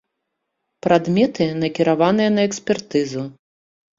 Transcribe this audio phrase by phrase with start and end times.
[0.85, 3.23] Прадметы накіраваныя на экспертызу.